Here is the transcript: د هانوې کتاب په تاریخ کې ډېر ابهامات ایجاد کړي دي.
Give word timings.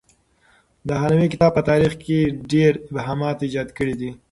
د 0.87 0.89
هانوې 1.01 1.27
کتاب 1.33 1.51
په 1.55 1.61
تاریخ 1.69 1.93
کې 2.03 2.19
ډېر 2.51 2.71
ابهامات 2.91 3.37
ایجاد 3.41 3.69
کړي 3.77 3.95
دي. 3.99 4.09